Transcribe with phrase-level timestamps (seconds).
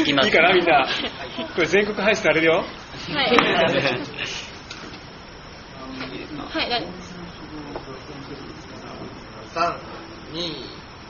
[0.00, 0.86] いきますいいかなみんな。
[1.54, 2.54] これ全国配信されるよ。
[2.54, 3.36] はい。
[6.54, 7.14] はい、大丈夫です。
[9.54, 9.78] 3、
[10.32, 10.64] 2、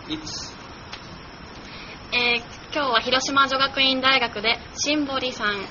[0.08, 0.54] 1。
[2.12, 5.64] えー今日は広島女学院大学で新堀さん、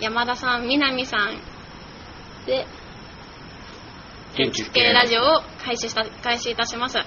[0.00, 1.40] 山田さん、南さん
[2.46, 2.66] で
[4.36, 6.56] 建築系ラジオを開始した開始い。
[6.56, 6.98] たします。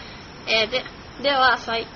[0.45, 0.83] えーで
[1.23, 1.87] では最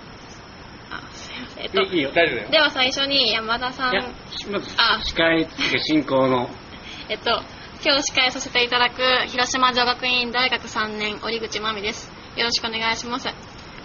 [1.57, 4.03] えっといいいいよ大丈夫だよでは最初に山田さんいや
[4.51, 5.47] まずあ司会
[5.85, 6.49] 進行の
[7.09, 7.41] えっと
[7.85, 12.09] 今日司会させていただく広島女学院大学3年折口真美です。
[12.37, 13.27] よろしくお願いします。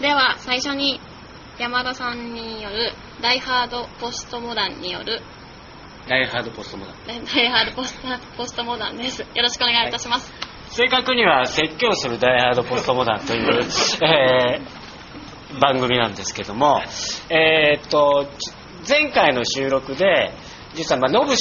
[0.01, 1.01] では最初に
[1.59, 5.21] 山田さんによるダイハードポストモダンによる
[6.09, 9.23] ダイハードポストモダンダイハードポストポストモダンです。
[9.23, 10.33] よろしくお願いいたします。
[10.69, 13.63] 正確には説教するダイハードポストモダンという、
[14.07, 14.78] えー
[15.61, 16.81] 番組なんですけども、
[17.31, 18.27] えーっと
[18.89, 20.33] 前回の収録で
[20.75, 21.35] 実はまあ野伏、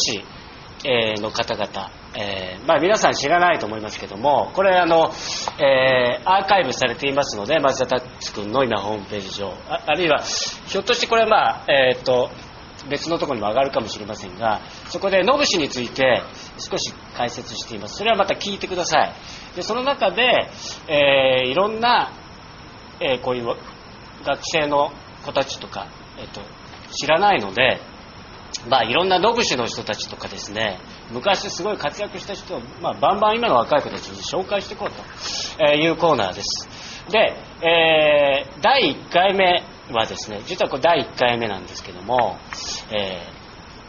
[0.86, 5.12] の方々、えーまあ、皆さん知らないと思いますけどもこれあの、
[5.60, 12.30] えアーカイブされていますので松田達君の今ホームページ上ああるいはひょっとしてこれはまあえっと
[12.90, 16.22] 別のとこにも上がるかもしれませんがそこで野伏について
[16.58, 17.98] 少し解説しています。
[17.98, 19.14] それはまた聞いてください。
[19.56, 20.48] でその中で、
[20.88, 22.12] えいろんな、
[23.00, 23.56] えこういう
[24.26, 24.92] 学生の
[25.26, 25.88] 子たちとか、
[26.20, 26.42] えっと
[26.92, 27.80] 知らないので、
[28.70, 30.80] まあ、いろんな野伏の人たちとかですね
[31.12, 36.68] 昔すごい活躍した人を、まあ、バンバン今の若い子たちに紹介していこうというコーナーです。
[37.12, 42.38] で、えー第1回目はですね実はこれ第1回目なんですけども、
[42.92, 43.22] え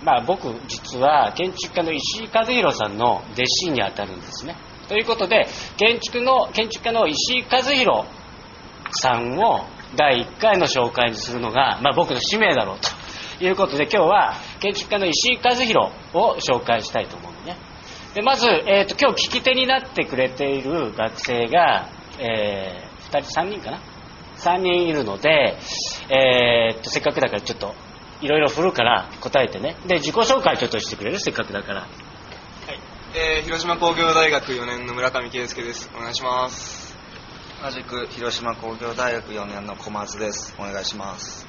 [0.03, 4.56] ーまあ、僕実は建築家の石井和弘さんの弟子にあたるんですね。
[4.89, 8.06] ということで建築の建築家の石井和弘
[8.93, 12.89] さんを第1回の紹介にするのが、まあ、僕の使命だろうと。
[13.41, 17.56] いうことで今日は建築家の石井和弘を紹介したいと思うのね。
[18.14, 21.88] でまず、えー、と今日聞き手になってくれている学生が、
[22.19, 22.82] え
[23.12, 23.81] 2人3人かな
[24.38, 25.56] ？3人いるので、
[26.10, 27.75] えー、とせっかくだからちょっと
[28.21, 29.77] いろいろ振るから答えてね。
[29.87, 31.21] で自己紹介ちょっとしてくれる？
[31.21, 31.87] せっかくだから。
[33.15, 35.88] えー、広島工業大学4年の村上圭介です。
[35.97, 36.88] お願いします。
[37.61, 40.55] 同じく広島工業大学4年の小松です。
[40.59, 41.45] お願いします。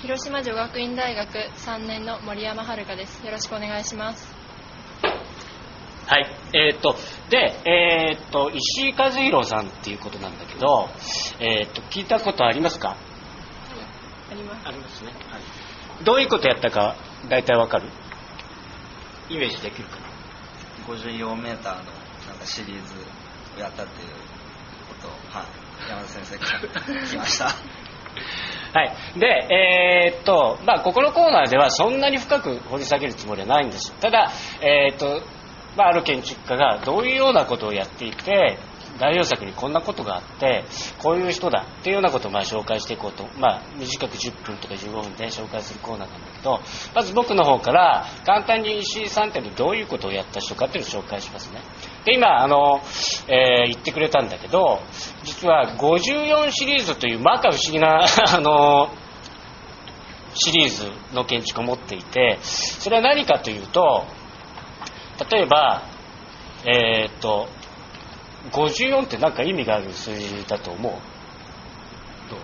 [0.00, 3.24] 広島女学院大学3年の森山遥です。
[3.26, 4.32] よろしくお願いします。
[6.06, 6.94] はい、えーっと、
[7.30, 10.88] で、えーっと、石井和弘さんっていうことなんだけど、
[11.40, 12.96] えーっと、聞いたことありますか？
[14.30, 14.68] あります。
[14.68, 15.12] ありますね。
[16.04, 16.94] どういうことやったか、
[17.28, 17.88] 大体わかる？
[19.28, 20.06] イメージできるかな。
[20.94, 21.84] 54m のなんか
[22.44, 22.94] シリーズ
[23.58, 24.08] をやったっていう。
[24.08, 24.39] こ
[25.00, 26.60] と、はい、山田先生から
[27.02, 27.50] 聞きました
[28.72, 29.18] はい。
[29.18, 33.92] で、えーっと、まあ、ここのコーナーではそんなに深く掘り下げるつもりはないんです。
[34.00, 34.30] ただ、
[34.60, 35.22] えーっと、
[35.76, 38.58] まあ、ある建築家がどういうようなことをやっていて、
[38.98, 40.64] 代表作にこんなことがあって、
[41.02, 46.60] こういう人だっていうようなことをまあ紹介していこうと、まあ、短く10分とか15分で紹介するコーナーなんだけど、
[46.94, 51.62] まず僕の方から簡単に石井さんってどういうことをやった人かっていうのを紹介しますね。
[52.04, 52.80] で、今、あの、
[53.28, 54.80] えー言ってくれたんだけど、
[55.22, 58.90] 実は54シリーズという摩訶不思議な、 あの、
[60.34, 64.06] シリーズの建築を持っていて、それは何かというと、
[65.30, 65.82] 例えば、
[66.64, 67.48] えーっと、
[68.52, 70.92] 54って何か意味がある数字だと思う？
[72.30, 72.40] どう？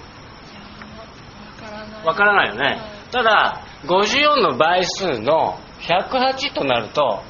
[1.67, 2.07] わからない。
[2.07, 2.65] わからないよね。
[2.67, 2.81] はい。
[3.13, 7.23] ただ、54の倍数の108となると、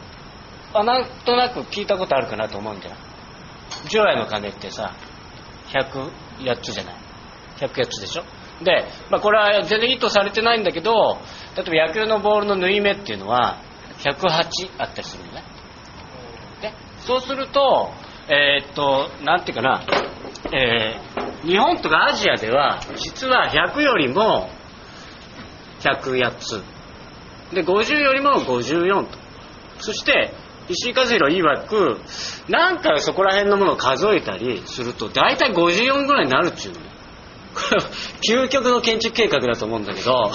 [0.81, 2.97] あなんとなく聞いたことあるかなと思うんだよ。
[3.89, 4.95] 除夜の鐘ってさ、
[5.73, 6.95] 108つじゃない
[7.59, 8.25] ？108つでしょ？
[8.65, 11.19] で、まあ、これは全然意図されてないんだけど、
[11.57, 13.61] 例えば野球のボールの縫い目っていうのは、
[13.99, 15.43] 108あったりするのね。
[16.63, 17.93] で、そうすると、
[18.29, 19.83] えーっと、なんていうかな、
[20.53, 24.51] えー日本とかアジアでは、実は100よりも
[25.81, 26.63] 108つ。
[27.53, 29.19] で、50よりも54と。
[29.79, 30.33] そして、
[30.69, 32.01] 石井和弘曰く、
[32.49, 36.81] なんかそこら辺のものを数えたりすると、大体54ぐらいになるっていうの。
[38.21, 40.31] 究極の建築計画だと思うんだけど、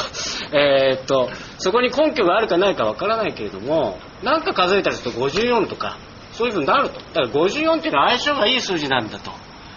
[0.54, 1.30] えっと、
[1.60, 5.98] そこに根拠があるかないかわからないけれども、なんか数えたりすると54とか、
[6.32, 7.00] そういうふうになると。
[7.00, 9.32] だから54っていうのは相性がいい数字なんだと。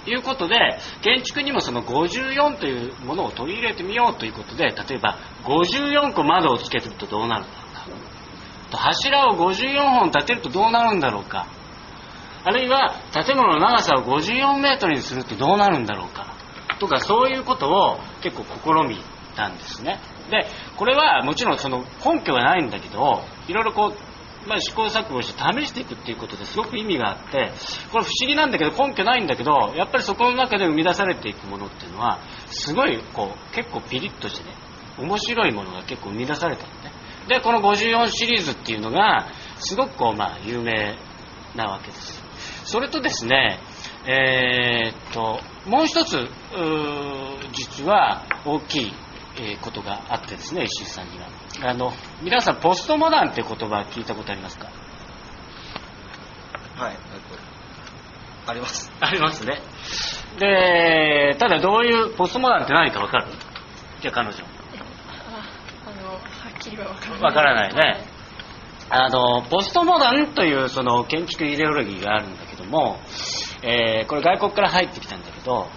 [0.06, 0.56] いうことで、
[1.02, 7.63] 建築にもその54というものを取り入れてみようということで、例えば54個窓をつけてるとどうなるか。
[8.74, 11.46] と柱を54本立てるとどうなるんだろうか。
[12.46, 16.34] あるいは建物の長さを54メートルにするとどうなるんだろうか。
[16.78, 18.98] とかそういうことを結構試み
[19.36, 20.00] なんですね
[20.30, 27.52] でこれはもちろんその根拠がないんだけどいろいろこう、まあ、試行錯誤して試していくっていうことですごく意味があって
[27.92, 34.54] これ不思議なんだけど根拠ないんだけどやっぱりそこの中で生み出されていくものっていうのはすごいこう結構ピリッとしてね
[34.98, 36.93] 面白いものが結構生み出されたのね
[37.28, 39.26] でこの54シリーズっていうのが
[39.56, 40.96] すごくこうまあ有名
[41.54, 42.22] なわけです。
[42.64, 43.58] それとですね
[44.06, 46.28] えーっともう一つ
[47.52, 48.92] 実は大きい
[49.36, 51.28] えーことがあってですね石井さんには。
[51.62, 51.92] あの
[52.22, 54.68] 皆さんポストモダンって言葉聞いたことありますか？
[56.76, 56.98] はい、えっ
[58.44, 58.90] と、あります。
[59.00, 59.60] ありますね。
[60.38, 63.26] でただどういうポストモダンって何か分かる？
[64.02, 64.53] じゃあ彼女
[66.64, 67.22] きりは分からない。
[67.22, 68.06] わからないね。
[68.90, 72.98] あのポストモダンというその建築イデオロギーがあるんだけども、
[73.62, 75.68] えーこれ外国から入ってきたんだけど、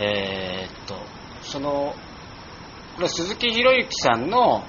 [0.00, 0.96] えーっと
[1.42, 1.94] その
[2.96, 4.64] これ鈴木博之さんの、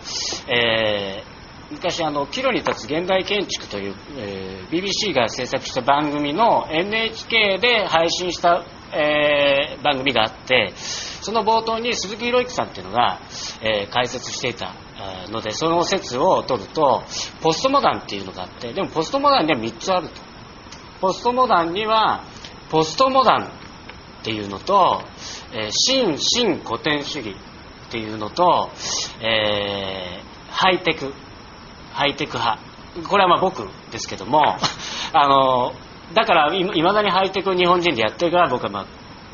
[0.48, 1.38] えー
[1.70, 8.64] 昔あの「岐路に立つ現代建築」という、えー BBC が制作した番組の NHK で配信した、
[8.94, 13.20] えー番組があってその冒頭に鈴木博之さんっていうのが、
[13.62, 14.74] えー解説していた。
[15.30, 17.04] のでその説を取ると
[17.42, 20.22] ポストモダンっていうのがあってでもポストモダンには3つあると。
[21.00, 22.24] ポストモダンには
[22.70, 23.50] ポストモダンっ
[24.24, 25.04] ていうのと、
[25.54, 27.36] え新新古典主義
[27.88, 28.72] っていうのと、
[29.22, 30.28] えー
[30.58, 31.14] ハイテク
[31.94, 32.60] ハイテク派。
[33.08, 34.58] これはまあ僕ですけども
[35.14, 35.74] あの
[36.16, 38.86] だからいまだにハイテク日本人でやってるから僕はまあ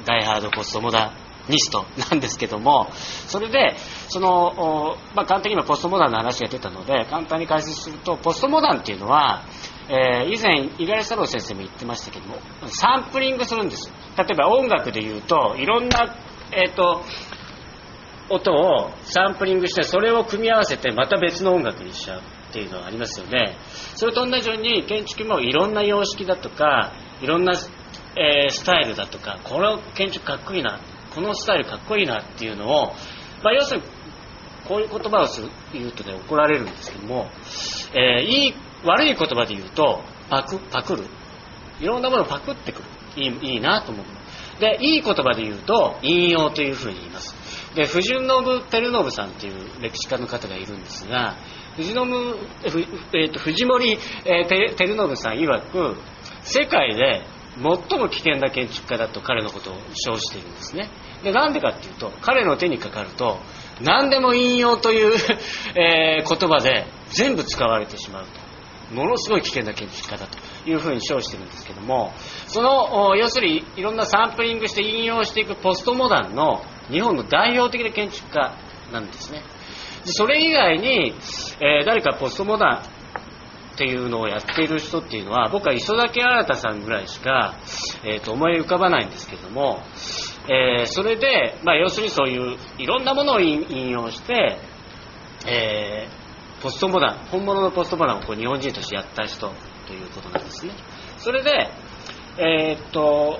[0.05, 2.87] ダイハードポストモダンニストなんですけども
[3.27, 3.75] それで
[4.09, 9.43] その、まあ、簡単に今ポストモダンの話が出たので簡単に解説するとポストモダンっていうのは、
[9.89, 12.37] えー以前五十嵐太郎先生も言ってましたけども
[12.67, 16.15] サンプリングするんです例えば音楽で言うといろんな、
[16.51, 17.03] えー、と
[18.29, 23.57] 音をサンプリングしてそれを組み合わせてまた別の音楽にしちゃうっていうのがありますよね。
[23.95, 27.53] それと同じように建築もいろんな様式だとかいろんな、
[28.15, 30.79] えースタイルだとかこの建築かっこいいな。
[31.13, 32.87] このスタイルかっこいいなっていうのを、
[33.43, 33.85] まあ、要するに
[34.67, 37.29] こういう言葉をする言うとね怒られるんですけども、
[37.93, 38.53] えーいい
[38.85, 41.05] 悪い言葉で言うとパクパクる。
[41.79, 42.85] いろんなものをパクってくる。
[43.15, 44.05] いいいいなと思う。
[44.59, 47.35] でいい言葉で言うと引用というふうに言います。
[47.75, 51.37] で藤信照信さんっていう歴史家の方がいるんですが
[51.75, 51.95] 藤信
[53.13, 55.97] えーと藤森、えー照信さん曰く
[56.41, 57.23] 世界で
[57.55, 60.89] 最も危険な建築家だと彼のことを称しているんですね。
[61.23, 63.39] でなんでかっていうと彼の手にかかると
[63.81, 65.17] 何でも引用という、
[65.79, 68.43] え言葉で全部使われてしまうと。
[68.93, 70.37] ものすごい危険な建築家だと
[70.69, 72.11] いうふうに称してるんですけども
[72.45, 78.53] その要するにいろんなサンプリングして引用していくポストモダンの日本の代表的な建築家
[78.91, 79.41] なんですね。
[80.05, 81.15] でそれ以外に、
[81.59, 83.02] えー誰かポストモダン
[83.73, 87.55] っていうのをやっている人っていうのは僕は磯崎新さんぐらいしか、
[88.05, 89.81] えーと思い浮かばないんですけども、
[90.47, 94.59] えーそれで、まあ、要するにそういういろんなものを引用して、
[95.47, 96.23] えー
[96.61, 99.51] ポストモダン本物のポストモダンをこう日本人としてやった人
[99.85, 100.71] ということなんですね。
[101.17, 101.69] それで
[102.37, 103.39] えーっと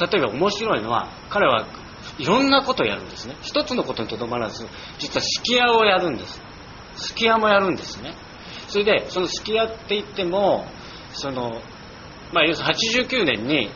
[0.00, 1.66] 例えば面白いのは彼は
[2.18, 3.36] いろんなことをやるんですね。
[3.42, 4.66] 一つのことにとどまらず
[4.98, 6.40] 実はすき家をやるんです。
[6.98, 8.14] すき家もやるんですね。
[8.68, 10.66] それでそのすき家って言っても
[11.12, 11.60] その
[12.32, 12.74] まあ、要するに
[13.06, 13.70] 89年に、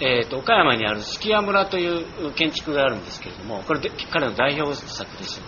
[0.00, 5.40] えーと岡山にあるすき家村という建築があるんですけれどもこれで彼の代表作です、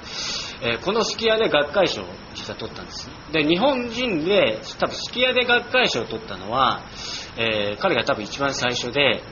[0.62, 3.14] えーこのすき家で学会賞を実は取ったんですね。
[3.32, 6.82] で日本人で多分すき家で学会賞を取ったのは、
[7.36, 9.22] えー彼が多分一番最初で、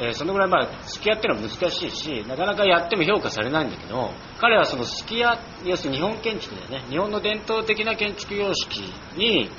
[0.00, 6.84] えーそのぐらいまあすき家っていうのは難しいしなかなかやっても評価されないんだけど彼はそのすき家要するに日本建築でね。
[6.88, 8.78] 日本の伝統的な建築様式
[9.16, 9.50] に、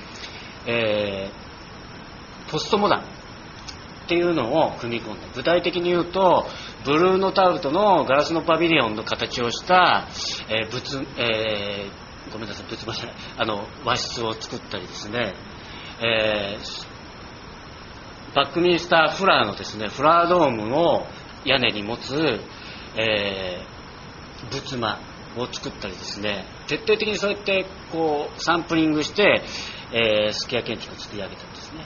[0.66, 1.42] えー
[2.52, 3.04] ポストモダンっ
[4.10, 5.28] ていうのを組み込んだ。
[5.34, 6.46] 具体的に言うと
[6.84, 10.10] ブルーノタウトのガラスのパビリオンの形をした、
[10.50, 15.34] えー仏えーごめんなさい仏間じゃないあの和室を作ったりですね、
[16.04, 16.91] えー
[18.36, 21.06] バックミンスターフラーのですねフラードームを
[21.46, 22.40] 屋根に持つ、
[22.98, 23.82] えー
[24.50, 24.98] 仏間
[25.38, 29.44] を作ったりですね徹底的にそうやってこうサンプリングして、
[29.94, 31.86] えースキヤ建築を作り上げたんですね。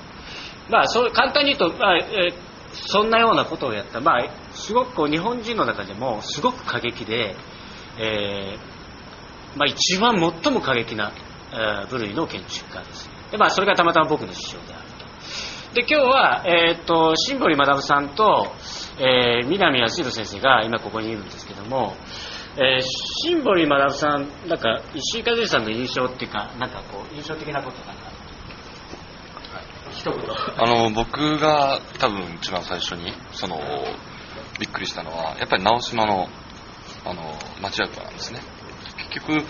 [0.70, 2.34] まあ、そう簡単に言うと、まあえー
[2.74, 7.36] そんなようなことをやった、まあ、すごくこう日本人の中でもすごく過激で、
[7.98, 11.14] えーまあ、一番最も過激な、
[11.52, 13.10] えー部類の建築家です。
[13.32, 14.85] で、まあ、それがたまたま僕の師匠である。
[15.76, 18.48] で今日は、えー、と新堀学さんと、
[18.98, 21.98] えー南康弘先生が今ここにいるんですけども、
[22.56, 28.04] えー、新堀学さんなんか石井和之さんの印象っていうかなんかこう印象的なことなんか。
[29.92, 30.20] 一言
[30.58, 33.60] あの僕が多分一番最初にその
[34.58, 36.30] びっくりしたのはやっぱり直島の
[37.04, 38.40] あの町役場なんですね。
[39.10, 39.44] 結局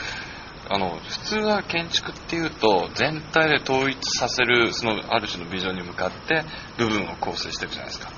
[0.68, 6.44] あの普通は建築っていうと全体で統一させるそのある種のビジョンに向かって
[6.78, 8.12] 部分を構成してるじゃないですか。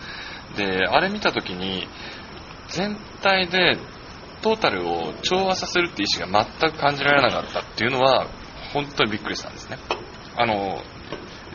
[0.55, 1.87] であれ見た時に
[2.69, 3.77] 全体で
[4.41, 8.27] トータルを調和させるって意思が全く感じられなかったっていうのは
[8.73, 9.77] 本当にびっくりしたんですね。
[10.37, 10.81] あの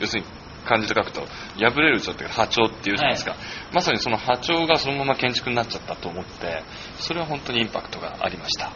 [0.01, 0.27] 要するに
[0.65, 1.27] 漢字で書くと
[1.59, 3.37] 破れる蝶っていうか波長っていうじゃないですか、
[3.73, 6.63] まさにその波長がそのまま建築になっちゃったと思って
[6.99, 8.73] それは本当にインパクトがありました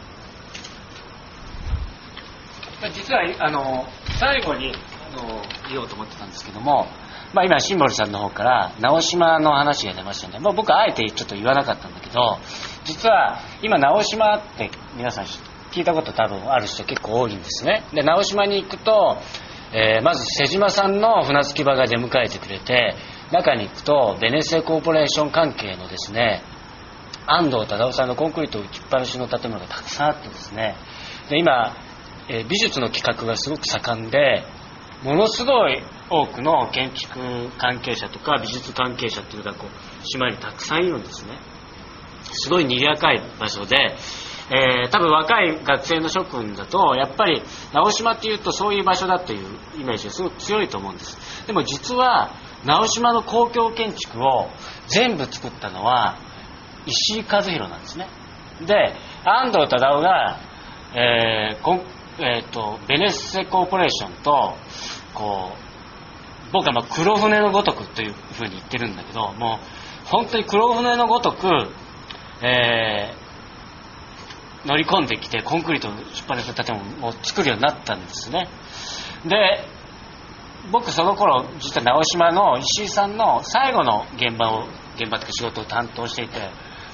[2.93, 3.85] 実はあの
[4.19, 4.71] 最後に
[5.11, 6.87] あの言おうと思ってたんですけども、
[7.33, 12.37] まあ、今シンボルさんの方から直島の話が出ましたので、まあ、僕あえてちょっと言わなかったんだけど
[12.85, 15.25] 実は今直島って皆さん
[15.71, 17.83] 聞いたこと多分ある人結構多いんですね。
[17.93, 19.17] で直島に行くと、
[19.73, 22.95] えーまず瀬島さんの船着き場が出迎えてくれて
[23.31, 26.41] 中に行くとベネッセコーポレーション関係のですね
[27.25, 30.75] 安藤忠夫さんのコンクリート打ちっぱなしの建物がたくさんあってですね。
[31.29, 31.75] で今、
[32.29, 34.43] え美術の企画がすごく盛んで
[35.03, 37.19] ものすごい多くの建築
[37.57, 41.37] 関係者とか美術関係者っていうのがこう島にたくさんいるんですね。
[42.23, 43.77] すごい賑やかい場所で、
[44.49, 47.41] えー多分若い学生の諸君だとやっぱり
[47.73, 49.47] 直島っていうとそういう場所だという
[49.79, 51.45] イメージがすごく強いと思うんです。
[51.45, 52.31] でも実は
[52.65, 54.49] 直島の公共建築を
[54.87, 56.17] 全部作ったのは
[56.85, 58.07] 石井和弘なんですね。
[58.65, 58.93] で
[59.25, 60.39] 安藤忠雄が、
[60.95, 61.61] えー
[62.19, 64.55] えーとベネッセコーポレーションと
[65.13, 69.59] こう僕はま黒船のごとくというふうに言ってるんだけども
[70.05, 71.47] う本当に黒船のごとく、
[72.41, 73.27] えー
[74.65, 78.49] 乗り込んできてコンクリートの引っ張りした建物を作るようになったんですね。
[79.25, 79.63] で
[80.71, 86.49] 僕その頃実は直島の石井さんの最後の現場を現場というか仕事を担当していて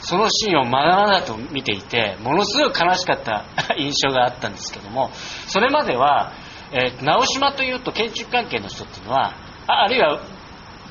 [0.05, 3.45] そのシーンをまだまだと見ていてものすごい悲しかった
[3.79, 5.11] 印象があったんですけども
[5.47, 6.33] それまでは、
[6.71, 9.33] えー直島というと建築関係の人っていうのは
[9.67, 10.19] ああるいは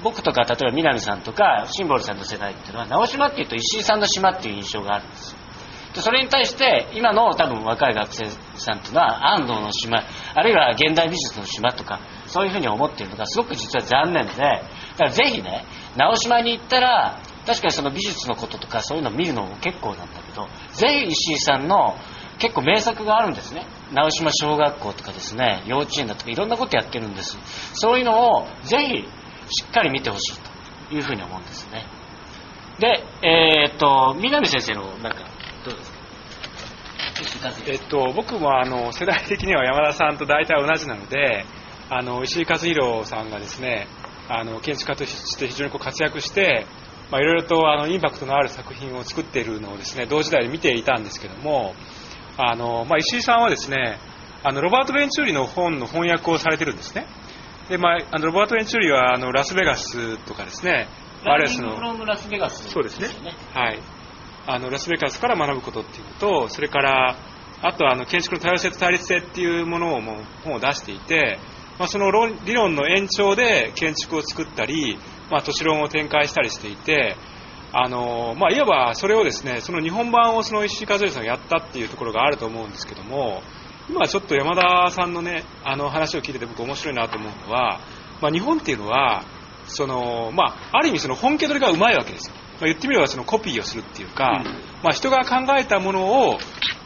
[0.02, 5.38] 僕とか例えば南さんとかシンボルさんの世代っていうのは直島っていうと石井さんの島っていう印象があるんですよ。
[5.95, 10.02] でそれに対して今の多分若い学生さんっていうのは安藤の島
[10.35, 15.66] あるいは現代美術の島とかそういうふうに思っているのがすごく実は残念でだからぜひね
[15.97, 21.96] 直島に行ったら確かにその美術のこととかそういうのを見るのも結構なんだけどぜひ石井さんの
[22.38, 23.66] 結構名作があるんですね。
[23.92, 27.37] 直島小学校とかですね幼稚園だとかいろんなことやってるんです。
[27.75, 29.08] そういうのをぜひ
[29.50, 30.40] しっかり見てほしい
[30.88, 31.84] というふうに思うんですね。
[32.78, 35.18] でえーっと南先生のなんか
[35.64, 36.02] どうですか？
[37.66, 41.44] えっと、僕もあの世代的には山田さんと大体同じなので
[41.90, 43.87] あの石井和紘さんがですね
[44.28, 46.66] あの建築家として非常にこう活躍して
[47.12, 51.75] まあいろいろとあのインパクトのある作品を作っているのをですね同時代で見ていたんですけども
[52.38, 53.99] あの、まあ、石井さんはですね
[54.42, 57.07] あのロバート・ベンチューリの本の翻訳をされてるんですね。
[57.69, 60.88] で、まあ、あのロバート・ベンチューリはあのラスベガスとかですね
[61.23, 63.09] あるいはそのラスベガスそうですね。
[63.52, 63.78] はい、
[64.47, 67.16] あのラスベガスから学ぶことっていうのとそれから
[67.61, 71.38] あとはあの建築の多様性と対立性っていうものをもう本を出していて、
[71.78, 74.99] まあ、その論理論の延長で建築を作ったり、
[75.32, 77.16] まあ、都市論を展開したりしていて
[77.72, 83.40] あの、まあ、いわばそれをですねその日本版をその石井和之さんがやったっていうところがあると思うんですけども
[83.88, 87.80] 今ちょっと山田さんのねあの話を聞いてて僕面白いなと思うのは、
[88.20, 89.24] まあ、日本っていうのは
[89.66, 94.44] その、まあ、ある意味その本歌取りがうまいわけですよ、まあ、言ってみればそのコピーをするっていうか、
[94.82, 96.38] まあ、人が考えたものを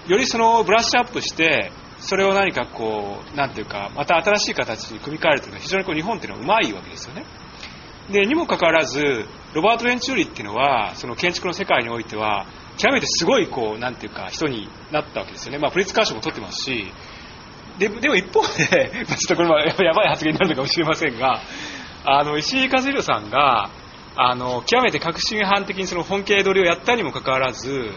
[0.06, 7.24] よりそのブラッシュアップしてそれを何かこうなんていうかまた新しい形に組み替えるというのは非常にこう日本っていうのはうまいわけですよね
[8.10, 12.46] でにもかかわらずロバート・ベンチューリっていうのはその建築の世界においては
[12.76, 16.92] 極めてすごいこうなんていうか人になったわけですよね、まあ、プリッツカー賞も取ってますし。
[17.78, 21.42] ででも一方で まあちょっとこれはやばい発言になるのかもしれませんが
[22.06, 23.68] あの石井和弘さんが
[24.16, 27.92] あの極めて革新犯的にその本家取りをやったにもかかわらず、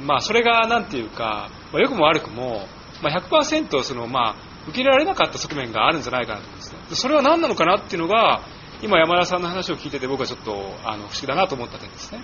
[0.00, 2.68] まあ、それがなんていうか、まあ、良くも悪くも、
[3.02, 4.34] まあ、100%その、まあ、
[4.68, 6.78] 受け入れられなかった側面があるんじゃないかなと思うんですね。
[6.90, 8.42] でそれは何なのかなっていうのが
[8.82, 12.22] 今山田さんの話を聞いてて僕はちょっとあの不思議だなと思った点ですね。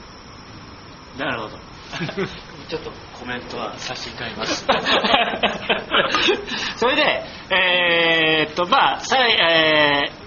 [1.19, 1.59] なるほど。
[2.69, 4.67] ちょっとコメントは差し控えます。
[6.77, 10.25] それでえーっとまあさい、えー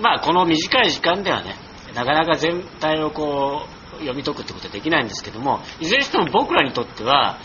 [0.00, 1.56] まあこの短い時間ではね
[1.94, 7.38] なかなか全体をこう読み解くってことはできないんですけどもいずれにしても僕らにとっては、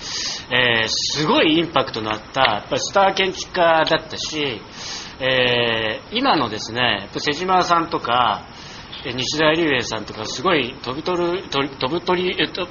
[0.52, 4.62] えーすごいインパクトのあったやっぱりスター建築家だったし、
[5.20, 8.46] えー今のですねやっぱ瀬島さんとか
[9.06, 12.68] え西田龍英さんとかすごい飛び取る飛飛ぶ鳥えっと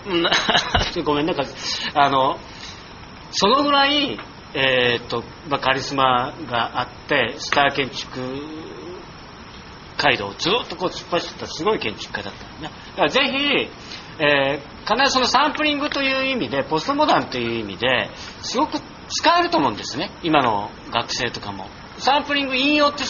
[1.05, 1.43] ごめんなんか
[1.95, 2.39] あの
[3.33, 4.19] そのぐらい、
[4.55, 8.21] えーっとまあ、カリスマがあってスター建築
[10.01, 12.71] 街道をずっとこう突っ走ったすごい建築家だったのね。
[12.91, 13.69] だからぜひ、
[14.23, 18.09] えー必ずそのサンプリングという意味でポストモダンという意味で
[18.43, 20.11] すごく使えると思うんですね。
[20.23, 21.69] 今の学生とかも。
[21.99, 23.05] サンプリング引用って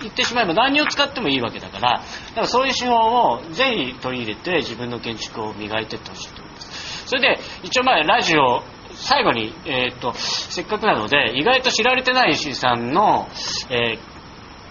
[0.00, 2.00] 言ってしまえば何を使ってもいいわけだから。
[2.00, 7.06] だからそういう手法をぜひ取り入れて自分の建築を磨いていってほしいと思います。
[7.06, 8.62] それで一応まあラジオ
[8.94, 13.28] 最後に、えーっとせっかくなので意外と知られてない石井さんの、
[13.70, 14.11] えー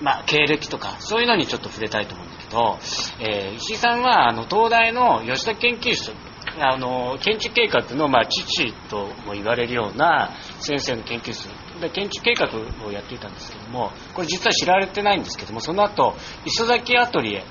[0.01, 2.77] まあ、経歴とかそういうのにちょっと触れたいと思うんだけど、
[3.19, 6.11] えー石井さんはあの東大の吉田研究室
[6.59, 11.47] あの建築計画の、まあ、父とも言われるような先生の研究室。
[11.79, 12.47] で建築計画
[12.85, 16.15] をやっていたんですけどもこれ実は知られてないんですけどもその後
[16.45, 17.43] 磯崎アトリエ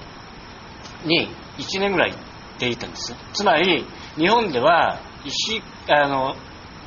[1.05, 1.29] に
[1.59, 2.21] 1年ぐらい行っ
[2.61, 3.15] ていたんです。
[3.33, 3.85] つまり
[4.17, 6.37] 日本では石あの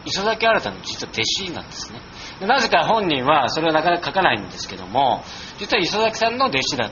[0.06, 2.00] 磯崎新の実は弟子なんですね。
[2.48, 5.24] なぜか本人はそれはなかなか書かないんですけども
[5.58, 6.92] 実は磯崎さんの弟子だ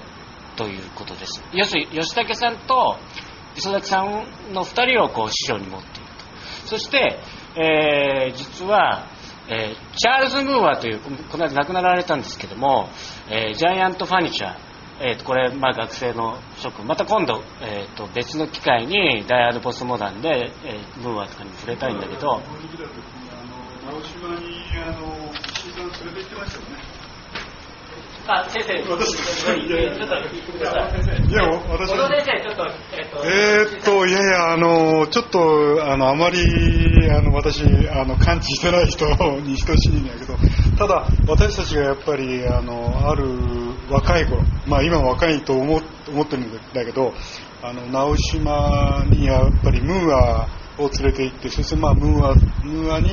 [0.56, 1.44] ということです。
[1.54, 2.98] 要するに吉武さんと
[3.56, 6.08] 磯崎さんの2人をこう師匠に持っている
[6.64, 6.68] と。
[6.68, 7.20] そして、
[7.56, 9.08] えー実は、
[9.50, 12.90] えーチャールズ・ムーアというこの間亡くなられたんですけども、
[13.30, 14.56] えージャイアント・ファニチャー。
[15.04, 22.42] えーとこれ、まあ、学生の諸君また今度、えーと別の機会にダイアード・ポストモダンで、えームーアとかに触れたいんだけど。
[23.86, 27.02] 直島にあの石井さん連れて行ってましたよね。
[28.28, 36.40] あ先生私ちょっと言ってくださいいや私小野先生ちょっとえっ、とえーっと、いやいや、あの、ちょっと、あの、あまり、
[37.10, 39.06] あの、私、あの、感知してない人
[39.42, 40.36] に等しいんやけど、
[40.78, 43.26] ただ、私たちがやっぱり、あの、ある
[43.90, 47.14] 若い頃、まあ今若いと思思ってるんだけど、
[47.64, 53.10] あの、直島にやっぱりムーアを連れて行って、そしてまあムーア、ムーアに、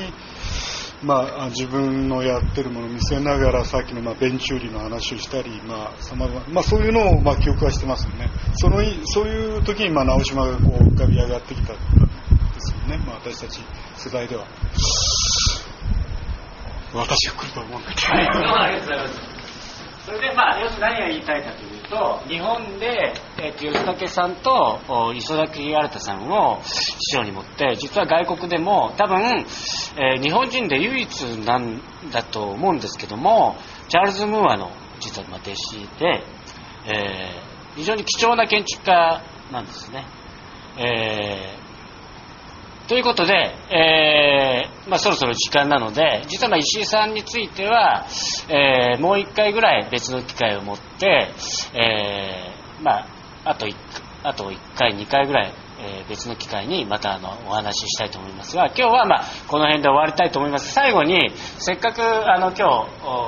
[1.03, 8.29] まあ、自分のやってるものを見せながらさっきのまあベンチューリの話をしたり、まあ様々まあ、そういうのをまあ記憶はしてますよね。
[8.55, 11.81] そのいそういう時にまあ直島がこう浮かび上がってきたんで
[12.59, 13.61] すよね、まあ、私たち
[13.97, 14.47] 世代では。
[16.95, 19.28] 私が来ると思うんだけど、
[20.09, 24.81] それで、まあ、要するに何が言いたいかというと、日本で、えーと吉武さんと
[25.14, 29.44] 磯崎新さんを師匠に持って、実は外国でも多分、
[29.99, 33.57] えー日本人で唯一なんだと思うんですけども、
[33.88, 36.25] チャールズ・ムーアの実はま弟子で、
[36.87, 40.07] えー非常に貴重な建築家なんですね。
[40.79, 41.58] え
[42.88, 48.07] ということで、えーまあ、そろそろ時間なので、実はまあ石井さんについては、
[48.48, 51.29] えーもう一回ぐらい別の機会を持って、
[51.74, 53.07] えーまあ、
[53.44, 53.66] あと
[54.24, 60.72] あと1回、2回ぐらい、えー別の機会にまたあのお話ししたいと思いますが、今日はまあこの辺で終わりたいと思います。
[60.72, 62.87] 最後に、せっかくあの今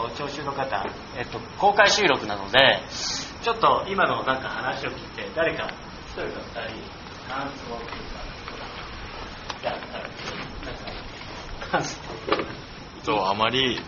[0.08, 0.86] 日、聴衆の方、
[1.18, 2.80] えっと、公開収録なので、
[3.42, 5.68] ちょっと今のなんか話を聞いて、誰か
[6.08, 8.19] 一人か二人、感想というか、じゃあ、なんか感想。
[13.04, 13.80] とあまり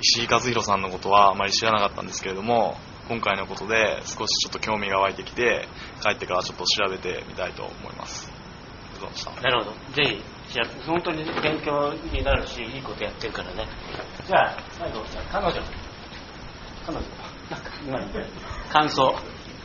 [0.00, 2.76] 石井和弘さんのことはあまり知らなかったんですけれども
[3.08, 5.68] 今回のことで少しちょっと興味が湧いてきて
[6.02, 8.34] 帰ってからちょっと調べてみたいと思いますあ
[8.96, 9.76] りがとうございましたなるほど。
[9.94, 13.66] ぜひ、じゃあ本当に勉強になるし、いいことやってるからね。
[14.26, 15.60] じゃあ、最後、じゃあ彼女。
[16.86, 17.06] 彼女。
[17.50, 18.12] なんか、今言っ
[18.68, 19.18] た感想。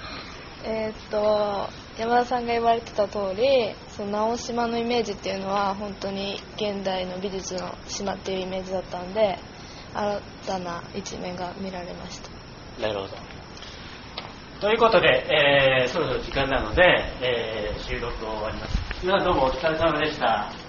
[0.63, 9.39] えーっと山田さんが言われてた通りその直島のイメージっていうのは本当に現代の美術の島っていうイメージだったんで
[9.93, 12.29] 新たな一面が見られました
[12.81, 13.37] なるほど。
[14.59, 16.83] ということで、えーそろそろ時間なので、
[17.21, 18.75] えー収録を終わります。
[19.03, 20.66] 皆さんどうもお疲れ様でした。